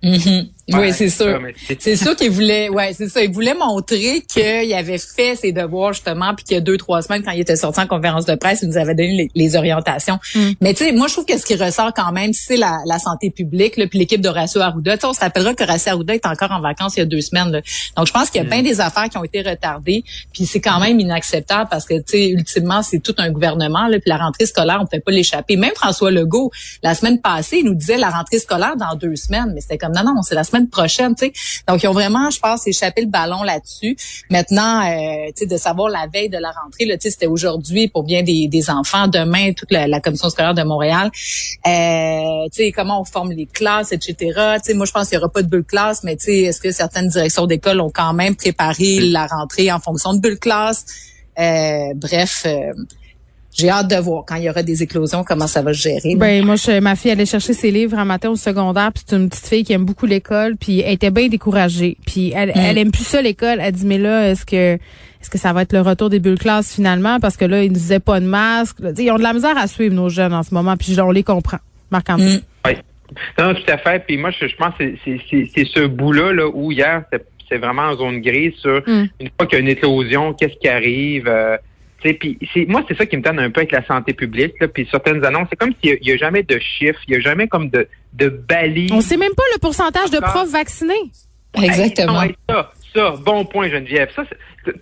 Mm-hmm. 0.03 0.49
Oui, 0.75 0.93
c'est 0.93 1.09
sûr. 1.09 1.41
C'est 1.79 1.97
sûr 1.97 2.17
qu'il 2.17 2.31
voulait, 2.31 2.69
ouais, 2.69 2.93
c'est 2.93 3.09
ça. 3.09 3.23
Il 3.23 3.33
voulait 3.33 3.55
montrer 3.55 4.23
qu'il 4.23 4.73
avait 4.75 4.99
fait 4.99 5.37
ses 5.37 5.53
devoirs 5.53 5.93
justement, 5.93 6.35
puis 6.35 6.45
qu'il 6.45 6.55
y 6.55 6.59
a 6.59 6.61
deux, 6.61 6.77
trois 6.77 7.03
semaines, 7.03 7.23
quand 7.23 7.33
il 7.33 7.41
était 7.41 7.57
sorti 7.57 7.81
en 7.81 7.87
conférence 7.87 8.27
de 8.27 8.35
presse, 8.35 8.61
il 8.63 8.69
nous 8.69 8.77
avait 8.77 8.95
donné 8.95 9.31
les, 9.35 9.57
orientations. 9.57 10.19
Mm. 10.35 10.51
Mais 10.61 10.75
tu 10.75 10.85
sais, 10.85 10.93
moi, 10.93 11.09
je 11.09 11.15
trouve 11.15 11.25
que 11.25 11.37
ce 11.37 11.45
qui 11.45 11.57
ressort 11.57 11.93
quand 11.95 12.13
même, 12.13 12.33
c'est 12.33 12.57
la, 12.57 12.99
santé 12.99 13.31
publique, 13.31 13.75
puis 13.89 13.99
l'équipe 13.99 14.21
d'Horacio 14.21 14.61
Arruda. 14.61 14.97
on 15.05 15.13
se 15.13 15.21
rappellera 15.21 15.55
qu'Horacio 15.55 15.93
Arruda 15.93 16.15
est 16.15 16.27
encore 16.27 16.53
en 16.53 16.61
vacances 16.61 16.97
il 16.97 17.01
y 17.01 17.03
a 17.03 17.07
deux 17.07 17.21
semaines. 17.21 17.51
Là. 17.51 17.61
Donc, 17.97 18.07
je 18.07 18.13
pense 18.13 18.31
qu'il 18.31 18.41
y 18.41 18.45
a 18.45 18.47
mm. 18.47 18.51
bien 18.51 18.63
des 18.63 18.81
affaires 18.81 19.09
qui 19.09 19.17
ont 19.17 19.25
été 19.25 19.43
retardées, 19.43 20.05
puis 20.33 20.47
c'est 20.47 20.61
quand 20.61 20.81
même 20.81 21.01
inacceptable 21.01 21.69
parce 21.71 21.85
que, 21.87 21.95
tu 21.95 22.05
sais, 22.07 22.29
ultimement, 22.29 22.83
c'est 22.83 23.01
tout 23.01 23.15
un 23.19 23.31
gouvernement, 23.31 23.89
là, 23.89 23.99
puis 23.99 24.09
la 24.09 24.19
rentrée 24.19 24.47
scolaire, 24.47 24.79
on 24.81 24.85
ne 24.85 24.89
peut 24.89 25.01
pas 25.01 25.13
l'échapper. 25.13 25.57
Même 25.57 25.75
François 25.75 26.11
Legault, 26.11 26.51
la 26.83 26.95
semaine 26.95 27.21
passée, 27.21 27.59
il 27.59 27.65
nous 27.65 27.75
disait 27.75 27.97
la 27.97 28.11
rentrée 28.11 28.39
scolaire 28.39 28.77
dans 28.77 28.95
deux 28.95 29.17
semaines, 29.17 29.53
mais 29.55 29.61
c'était 29.61 29.79
comme 29.79 29.93
non, 29.93 30.05
non, 30.05 30.23
c'est 30.23 30.35
la 30.35 30.45
semaine 30.45 30.60
prochaine, 30.69 31.15
tu 31.15 31.27
sais. 31.27 31.33
Donc, 31.69 31.83
ils 31.83 31.89
ont 31.89 31.93
vraiment, 31.93 32.31
je 32.31 32.39
pense, 32.39 32.67
échappé 32.67 33.03
le 33.03 33.09
ballon 33.09 33.43
là-dessus. 33.43 33.97
Maintenant, 34.31 34.83
euh, 34.83 35.27
tu 35.29 35.41
sais, 35.41 35.47
de 35.47 35.57
savoir 35.57 35.89
la 35.89 36.07
veille 36.13 36.29
de 36.29 36.39
la 36.39 36.51
rentrée, 36.51 36.85
là, 36.85 36.97
tu 36.97 37.03
sais, 37.03 37.11
c'était 37.11 37.27
aujourd'hui 37.27 37.89
pour 37.89 38.03
bien 38.03 38.23
des, 38.23 38.49
des, 38.49 38.71
enfants, 38.71 39.09
demain, 39.09 39.53
toute 39.53 39.71
la, 39.71 40.01
commission 40.01 40.31
scolaire 40.31 40.55
de 40.55 40.63
Montréal. 40.63 41.11
Euh, 41.67 42.49
tu 42.53 42.65
sais, 42.65 42.73
comment 42.73 43.01
on 43.01 43.05
forme 43.05 43.33
les 43.33 43.47
classes, 43.47 43.93
etc. 43.93 44.15
Tu 44.17 44.33
sais, 44.65 44.75
moi, 44.75 44.87
je 44.87 44.93
pense 44.93 45.09
qu'il 45.09 45.19
n'y 45.19 45.23
aura 45.23 45.33
pas 45.33 45.43
de 45.43 45.49
bulle 45.49 45.65
classe, 45.65 46.05
mais 46.05 46.17
tu 46.17 46.27
sais, 46.27 46.37
est-ce 46.43 46.61
que 46.61 46.71
certaines 46.71 47.09
directions 47.09 47.47
d'école 47.47 47.81
ont 47.81 47.91
quand 47.91 48.13
même 48.13 48.37
préparé 48.37 49.01
la 49.01 49.27
rentrée 49.27 49.71
en 49.73 49.81
fonction 49.81 50.15
de 50.15 50.21
bulle 50.21 50.39
classe? 50.39 50.85
Euh, 51.39 51.95
bref, 51.95 52.43
euh, 52.47 52.73
j'ai 53.53 53.69
hâte 53.69 53.89
de 53.89 53.97
voir 53.97 54.25
quand 54.27 54.37
il 54.37 54.45
y 54.45 54.51
aura 54.51 54.63
des 54.63 54.83
éclosions 54.83 55.25
comment 55.25 55.47
ça 55.47 55.63
va 55.63 55.73
se 55.73 55.83
gérer. 55.83 56.15
Ben 56.17 56.45
moi 56.45 56.57
je, 56.57 56.81
ma 56.81 56.97
fille 56.97 57.11
allait 57.11 57.27
chercher 57.27 57.53
ses 57.53 57.71
livres 57.71 57.99
un 57.99 58.05
matin 58.05 58.31
au 58.31 58.37
secondaire, 58.37 58.93
puis 58.93 59.03
c'est 59.07 59.17
une 59.17 59.29
petite 59.29 59.47
fille 59.47 59.65
qui 59.65 59.73
aime 59.73 59.85
beaucoup 59.85 60.07
l'école, 60.07 60.57
puis 60.57 60.81
elle 60.81 60.95
était 60.95 61.11
bien 61.11 61.29
découragée. 61.29 61.97
Puis 62.07 62.33
elle, 62.35 62.51
mm. 62.51 62.53
elle 62.57 62.79
aime 62.79 62.93
plus 62.93 63.07
ça 63.07 63.21
l'école. 63.23 63.59
Elle 63.61 63.73
dit 63.73 63.87
mais 63.87 63.99
là 63.99 64.31
est-ce 64.31 64.47
que 64.47 64.79
est-ce 65.21 65.29
que 65.29 65.39
ça 65.39 65.53
va 65.53 65.63
être 65.63 65.73
le 65.73 65.81
retour 65.81 66.09
des 66.09 66.21
bulles 66.21 66.39
classes 66.39 66.75
finalement? 66.75 67.19
Parce 67.21 67.37
que 67.37 67.45
là 67.45 67.63
ils 67.63 67.71
ne 67.71 67.75
disaient 67.75 68.01
pas 68.01 68.21
de 68.21 68.27
masque. 68.27 68.79
Ils 68.99 69.11
ont 69.11 69.19
de 69.19 69.23
la 69.23 69.33
misère 69.33 69.57
à 69.59 69.67
suivre 69.67 69.95
nos 69.95 70.09
jeunes 70.09 70.33
en 70.33 70.43
ce 70.43 70.55
moment, 70.55 70.77
puis 70.77 70.99
on 71.01 71.11
les 71.11 71.25
comprend. 71.25 71.59
Marc 71.91 72.09
André. 72.09 72.37
Mm. 72.37 72.41
Oui. 72.67 72.73
Non, 73.39 73.55
tout 73.55 73.63
à 73.69 73.79
fait. 73.79 74.05
Puis 74.07 74.17
moi, 74.17 74.31
je, 74.31 74.55
pense 74.57 74.75
que 74.79 74.85
c'est 75.05 75.65
ce 75.65 75.87
bout-là 75.87 76.33
là, 76.33 76.49
où 76.49 76.71
hier, 76.71 77.03
c'est 77.49 77.59
vraiment 77.59 77.83
en 77.83 77.97
zone 77.97 78.21
grise 78.21 78.55
sur 78.55 78.83
mm. 78.87 79.09
une 79.21 79.31
fois 79.37 79.47
qu'il 79.47 79.55
y 79.55 79.57
a 79.57 79.59
une 79.61 79.69
éclosion, 79.69 80.33
qu'est-ce 80.35 80.59
qui 80.59 80.69
arrive. 80.69 81.27
Euh, 81.27 81.57
puis 82.01 82.39
moi 82.69 82.83
c'est 82.89 82.97
ça 82.97 83.07
qui 83.07 83.17
me 83.17 83.23
donne 83.23 83.39
un 83.39 83.51
peu 83.51 83.61
avec 83.61 83.73
la 83.73 83.85
santé 83.87 84.13
publique 84.13 84.55
là, 84.61 84.69
puis 84.69 84.89
certaines 84.91 85.25
annonces 85.25 85.49
c'est 85.51 85.57
comme 85.57 85.73
s'il 85.83 85.99
n'y 86.03 86.13
a, 86.13 86.17
jamais 86.17 86.43
de 86.43 86.59
chiffres, 86.59 87.01
il 87.09 87.15
y 87.15 87.17
a 87.17 87.21
jamais 87.21 87.49
comme 87.49 87.69
de 87.69 87.87
de 88.13 88.29
balises. 88.29 88.93
On 88.93 89.01
sait 89.01 89.17
même 89.17 89.35
pas 89.37 89.43
le 89.55 89.61
pourcentage 89.61 90.11
de 90.11 90.19
profs 90.19 90.51
vaccinés. 90.51 91.11
Exactement. 91.55 92.23
ça, 92.49 92.73
ça, 92.95 93.15
bon 93.25 93.45
point 93.45 93.69
Geneviève. 93.69 94.11
Ça, 94.15 94.25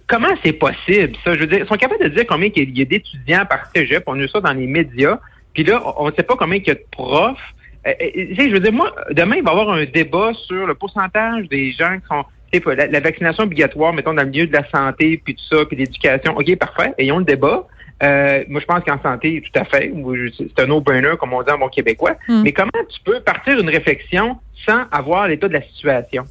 comment 0.07 0.29
c'est 0.43 0.53
possible 0.53 1.13
ça? 1.25 1.35
Je 1.35 1.41
veux 1.41 1.47
dire, 1.47 1.61
ils 1.61 1.67
sont 1.67 1.77
capables 1.77 2.03
de 2.03 2.09
dire 2.09 2.25
combien 2.27 2.51
il 2.55 2.79
y 2.79 2.83
a 2.83 2.85
d'étudiants 2.85 3.47
par 3.47 3.67
cégep, 3.75 4.03
on 4.07 4.19
a 4.19 4.23
eu 4.23 4.29
ça 4.29 4.41
dans 4.41 4.53
les 4.53 4.67
médias, 4.67 5.19
puis 5.55 5.65
là 5.65 5.83
on 5.99 6.09
ne 6.09 6.15
sait 6.15 6.23
pas 6.23 6.37
combien 6.37 6.59
il 6.59 6.67
y 6.67 6.71
a 6.71 6.75
de 6.75 6.85
profs. 6.91 7.39
Euh, 7.87 7.93
euh, 8.01 8.35
je 8.37 8.53
veux 8.53 8.61
dire, 8.61 8.73
moi, 8.73 8.93
demain, 9.13 9.37
il 9.37 9.43
va 9.45 9.53
y 9.53 9.55
avoir 9.55 9.71
un 9.71 9.85
débat 9.85 10.33
sur 10.47 10.67
le 10.67 10.75
pourcentage 10.75 11.49
des 11.49 11.73
gens 11.73 11.97
qui 11.99 12.07
sont 12.09 12.25
la, 12.53 12.87
la, 12.87 13.01
vaccination 13.01 13.45
obligatoire, 13.45 13.93
mettons, 13.93 14.15
dans 14.15 14.23
le 14.23 14.29
milieu 14.29 14.47
de 14.47 14.53
la 14.53 14.69
santé, 14.71 15.21
puis 15.23 15.35
tout 15.35 15.57
ça, 15.57 15.65
puis 15.65 15.77
l'éducation, 15.77 16.37
OK, 16.37 16.57
parfait, 16.57 16.95
ayons 16.99 17.19
le 17.19 17.25
débat. 17.25 17.67
Euh, 18.03 18.45
moi, 18.49 18.61
je 18.61 18.67
pense 18.67 18.85
qu'en 18.85 19.01
santé, 19.03 19.43
tout 19.43 19.59
à 19.59 19.65
fait, 19.65 19.93
c'est 20.39 20.63
un 20.63 20.67
no-brainer, 20.67 21.15
comme 21.19 21.33
on 21.33 21.43
dit 21.43 21.51
en 21.51 21.59
bon 21.59 21.69
québécois. 21.69 22.15
Hmm. 22.29 22.43
Mais 22.43 22.53
comment 22.53 22.71
tu 22.89 23.01
peux 23.05 23.21
partir 23.21 23.59
une 23.59 23.69
réflexion 23.69 24.37
sans 24.67 24.85
avoir 24.93 25.29
l'état 25.29 25.49
de 25.49 25.55
la 25.55 25.63
situation? 25.63 26.25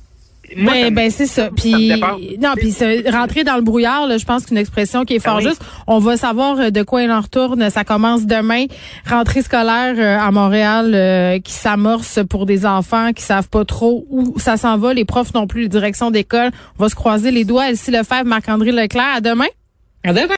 Mais 0.55 0.91
ben 0.91 1.11
c'est 1.11 1.25
ça. 1.25 1.49
Puis 1.55 2.01
non, 2.41 2.53
puis 2.55 2.73
rentrer 3.09 3.43
dans 3.43 3.55
le 3.55 3.61
brouillard, 3.61 4.07
là, 4.07 4.17
je 4.17 4.25
pense 4.25 4.45
qu'une 4.45 4.57
expression 4.57 5.03
qui 5.05 5.15
est 5.15 5.19
fort 5.19 5.37
ah 5.37 5.41
juste. 5.41 5.61
On 5.87 5.99
va 5.99 6.17
savoir 6.17 6.59
euh, 6.59 6.69
de 6.69 6.83
quoi 6.83 7.03
il 7.03 7.11
en 7.11 7.21
retourne. 7.21 7.69
Ça 7.69 7.83
commence 7.83 8.25
demain. 8.25 8.65
Rentrée 9.05 9.41
scolaire 9.41 9.95
euh, 9.97 10.19
à 10.19 10.31
Montréal 10.31 10.91
euh, 10.93 11.39
qui 11.39 11.53
s'amorce 11.53 12.19
pour 12.29 12.45
des 12.45 12.65
enfants 12.65 13.11
qui 13.13 13.23
savent 13.23 13.49
pas 13.49 13.65
trop 13.65 14.05
où 14.09 14.39
ça 14.39 14.57
s'en 14.57 14.77
va. 14.77 14.93
Les 14.93 15.05
profs 15.05 15.33
non 15.33 15.47
plus, 15.47 15.63
les 15.63 15.69
directions 15.69 16.11
d'école. 16.11 16.51
On 16.79 16.83
va 16.83 16.89
se 16.89 16.95
croiser 16.95 17.31
les 17.31 17.43
doigts. 17.43 17.69
Elsie 17.69 17.91
Lefebvre, 17.91 18.25
Marc-André 18.25 18.71
Leclerc. 18.71 19.15
À 19.15 19.21
demain. 19.21 19.47
À 20.03 20.13
demain. 20.13 20.35